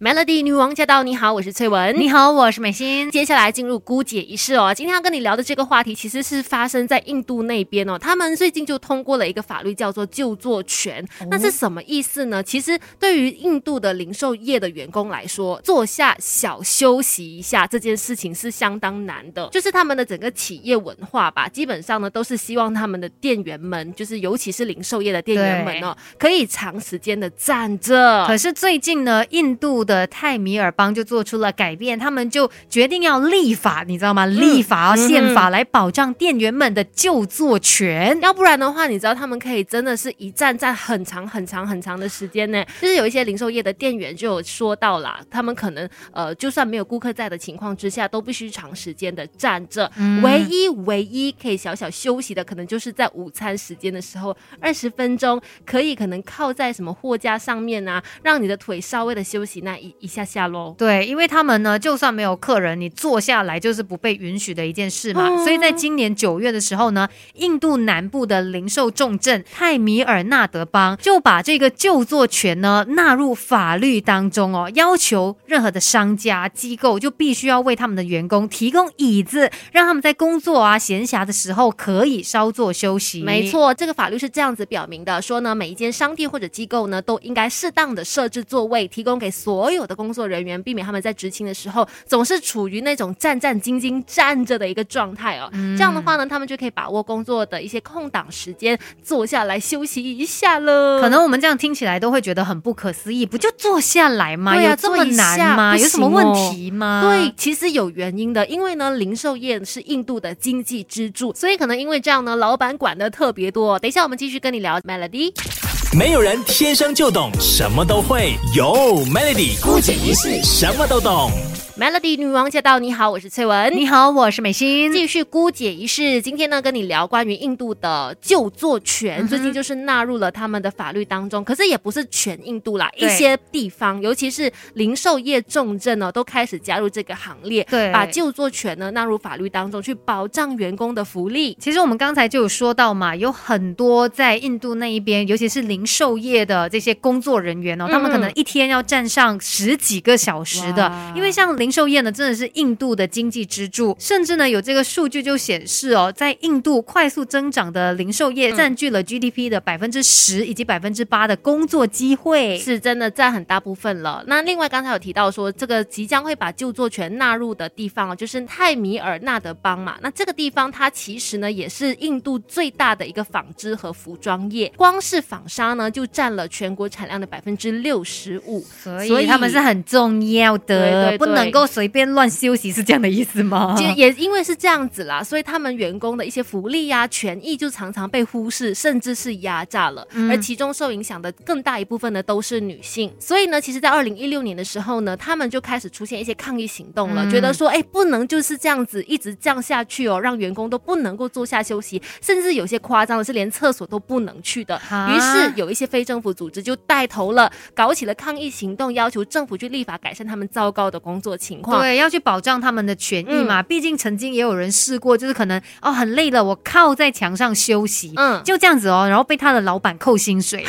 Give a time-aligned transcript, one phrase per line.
[0.00, 1.02] Melody 女王驾到！
[1.02, 1.94] 你好，我是翠文。
[2.00, 3.10] 你好，我是美心。
[3.10, 4.72] 接下来进入姑姐仪式哦。
[4.74, 7.98] 今天要跟你聊的这个话题，其实是发生在印度那边哦。
[7.98, 11.06] 他们最近就通过了一个法律，叫做就坐权。
[11.28, 12.42] 那是什么意思呢？
[12.42, 19.46] 其实对于印度的零售业的员工来说，坐下小休息一下这件事情是相当难的。
[19.52, 28.24] 就是他们的整个企业文化吧，基本上呢都是希望他们的店员们，就是尤其是零售业的店员们哦，可以长时间的站着。
[28.26, 34.24] 可是最近呢，印度的泰米尔邦就做出了改变，他们就决定要立法，你知道吗？
[34.24, 42.64] 立法要宪法来保障店员们的就坐权，要不然的话，你知道他们可以真的是一站站很长很长很长的时间呢。
[42.80, 49.90] 就是有一些零售业的店员就有说到啦，他们可能呃，就算没有顾客在的情况之下，都必须长时间的站着，
[50.22, 59.79] 唯一唯一可以小小休息的，可能就是在午餐时间的时候，二十分钟可以可能靠在什么货架上面啊，让你的腿稍微的休息那。
[59.80, 65.42] 一一下下喽，对，因为他们呢，就算没有客人，你坐下来就是不被允许的一件事嘛。
[65.42, 83.22] 所以在今年九月的时候呢，印度南部的零售重镇泰米尔纳德邦就把这个就坐权呢纳入法律当中哦，要求任何的商家机构就必须要为他们的员工提供椅子，让他们在工作啊闲暇的时候可以稍作休息。
[83.22, 95.48] 没错，这个法律是这样子表明的，说呢，每一间商店或者机构呢都应该适当的设置座位，提供给所所有的工作人员避免他们在执勤的时候总是处于那种战战兢兢站着的一个状态哦。
[95.52, 101.00] 这样的话呢，他们就可以把握工作的一些空档时间，坐下来休息一下了。
[101.00, 104.56] 可能我们这样听起来都会觉得很不可思议，不就坐下来吗？
[104.56, 105.78] 对呀这么难吗？
[105.78, 107.02] 有什么问题吗？
[107.04, 113.78] 对，其实有原因的，因为呢，零售业是印度的经济支柱，所以可能因为这样呢，老板管的特别多。
[113.78, 115.69] 等一下我们继续跟你聊 Melody。
[115.92, 121.32] 没有人天生就懂什么都会，有 Melody 孤姐一世什么都懂。
[121.80, 122.78] Melody 女王驾到！
[122.78, 123.74] 你好，我是翠文。
[123.74, 124.92] 你好，我是美心。
[124.92, 131.42] 继续姑姐仪式，今天呢跟你聊关于印度的就座权，最近就是纳入了他们的法律当中。
[131.42, 141.56] 可是也不是全印度啦，一些地方，尤其是零售业重镇呢，都开始加入这个行列，对，把就座权呢纳入法律当中，去保障员工的福利。
[141.58, 151.69] 其实我们刚才就有说到嘛，有很多在印度那一边，尤其是零售业的这些工作人员哦，他们可能一天要站上十几个小时的，因为像零。
[151.70, 164.24] 零售业呢，真的是印度的经济支柱，甚至呢有这个数据就显示哦，在印度快速增长的零售业占据了 GDP 的百分之十以及百分之八的工作机会，是真的占很大部分了。
[164.26, 169.96] 那另外刚才有提到说，这个即将会把就作权纳入的地方哦，就是泰米尔纳德邦嘛。
[170.02, 178.60] 那这个地方它其实呢也是印度最大的一个纺织和服装业，光是纺纱呢就占了全国产量的百分之六十五，
[179.06, 181.59] 所以他们是很重要的，不能够。
[181.66, 183.76] 随便乱休息是这样的意思吗？
[183.78, 190.06] 也也因为是这样子啦，所以他们员工的一些福利呀、权益就常常被忽视，甚至是压榨了。
[190.28, 193.12] 而其中受影响的更大一部分呢，都是女性。
[193.18, 204.80] 所以呢，其实，在二零一六年的时候呢，他们就开始出现一些抗议行动了，觉得说，哎，不能就是这样子一直降下去哦，让员工都不能够坐下休息，甚至有些夸张的是连厕所都不能去的。
[205.08, 211.30] 于是有一些非政府组织就带头了，搞起了抗议行动，要求政府去立法改善他们糟糕的工作。
[211.40, 213.62] 情况对，要去保障他们的权益嘛。
[213.62, 220.64] 毕竟曾经也有人试过，就是可能哦很累了，我靠在墙上休息，嗯，就这样子哦，然后被他的老板扣薪水。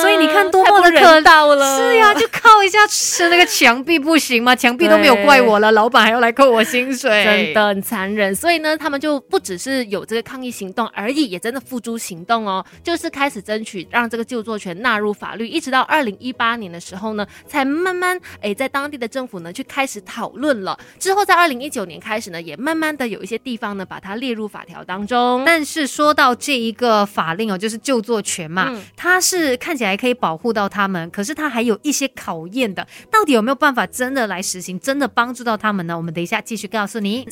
[0.00, 4.54] 所以你看多么的可到了，是呀，就靠一下吃那个墙壁不行吗？
[4.54, 8.34] 墙壁都没有怪我了，老板还要来扣我薪水，真的很残忍。
[8.34, 15.46] 所以呢，他们就不只是有这个抗议行动而已，也真的付诸行动哦，就是开始争取让这个就坐权纳入法律。
[15.46, 20.30] 一直到二零一八年的时候呢，才慢慢哎在当地的政府呢去开始讨。
[20.40, 25.42] 论了之后，在二零一九年开始呢，也慢慢的有一些地方呢把它列入法条当中。
[25.44, 35.96] 但是说到这一个法令哦，就是就作权嘛，它是看起来可以保护到他们，可是它还有一些考验的，到底有没有办法真的来实行，真的帮助到他们呢？
[35.96, 37.28] 我们等一下继续告诉你。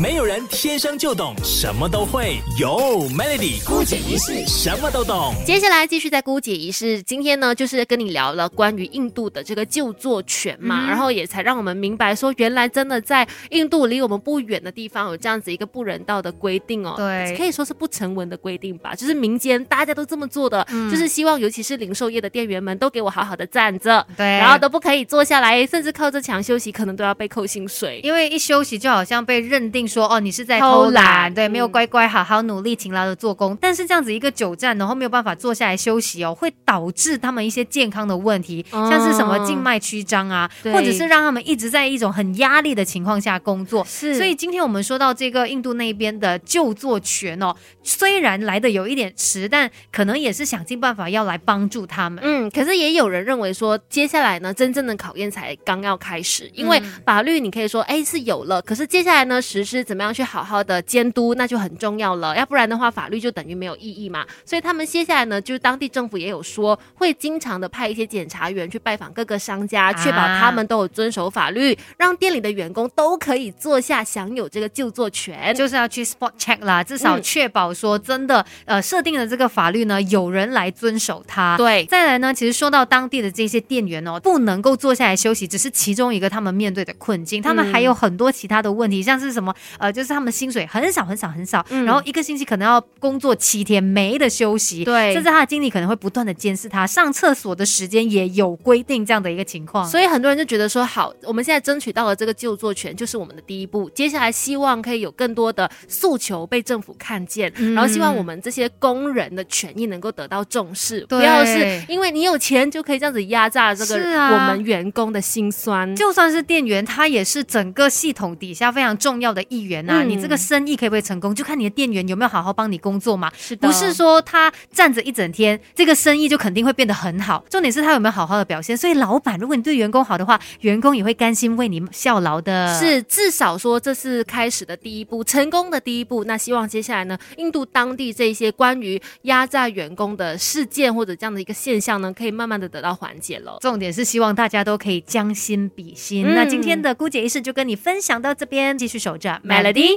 [0.00, 2.68] 没有人天生就懂什么都会，有
[3.08, 5.34] Melody 姑姐仪式什么都懂。
[5.44, 16.94] 接下来继续在姑姐仪式，今天呢就是跟你聊了关于印度的这个就坐权嘛，然后也才让我们明白说，原来真的在印度离我们不远的地方有这样子一个不人道的规定哦。
[16.96, 29.87] 对，可以说是不成文的规定吧，就是民间大家都这么做的，就是希望尤其是零售业的店员们都给我好好的站着，对，然后都不可以坐下来，甚至靠着墙休息，可能都要被扣薪水，因为一休息就好像被认定。
[29.88, 33.56] 说哦，你是在偷偷懒，对，没有嗯乖乖好好努力勤劳的做工。
[33.60, 43.84] 但是这样子一个久站，然后没有办法坐下来休息哦，会导致他们一些健康的问题，哦像是什么静脉曲张啊，或者是让他们一直在一种很压力的情况下工作。
[43.84, 52.22] 是所以今天我们说到这个印度那边的就坐权哦，虽然来的有一点迟，但可能也是想尽办法要来帮助他们。
[52.22, 64.26] 嗯，可是也有人认为说，接下来呢，真正的考验才刚要开始，因为嗯法律你可以说，哎，是有了，可是接下来呢，实施怎么样去好好的监督，那就很重要了，要不然的话，法律就等于没有意义嘛。
[64.44, 75.54] 所以他们接下来呢，就是当地政府也有说，会经常的派一些检查员去拜访各个商家，确保他们都有遵守法律，让店里的员工都可以坐下享有这个就坐权。
[75.54, 81.56] 就是要去 spot check 啦，至少嗯确保说真的，呃，设定的这个法律呢，有人来遵守它。
[81.56, 99.86] 对再来呢，其实说到当地的这些店员哦，不能够坐下来休息，只是其中一个他们面对的困境，他们还有很多其他的问题，像是什么呃，就是他们薪水很少很少很少，嗯然后一个星期可能要工作七天，没得休息，对甚至他的经理可能会不断的监视他，上厕所的时间也有规定这样的一个情况。
[99.86, 103.88] 所以很多人就觉得说，好，我们现在争取到了这个就坐权，就是我们的第一步。
[103.90, 115.94] 接下来希望可以有更多的诉求被政府看见，嗯然后希望我们这些工人的权益能够得到重视，不要是因为你有钱就可以这样子压榨这个我们员工的心酸。
[115.96, 123.30] 就算是店员，他也是整个系统底下非常重要的一员呐、嗯你这个生意可不可以成功，就看你的店员有没有好好帮你工作嘛。
[123.36, 127.44] 是的，不是说他站着一整天，这个生意就肯定会变得很好。
[127.50, 128.76] 重点是他有没有好好的表现。
[128.76, 132.78] 所以老板，如果你对员工好的话，员工也会甘心为你效劳的。
[132.78, 136.24] 是至少说这是开始的第一步，成功的第一步。
[136.24, 143.58] 那希望接下来呢，印度当地这些关于压榨员工的事件或者这样的一个现象呢，可以慢慢的得到缓解了。
[143.60, 146.26] 重点是希望大家都可以将心比心。
[146.26, 149.96] 嗯那今天的姑姐仪式就跟你分享到这边，继续守着 Melody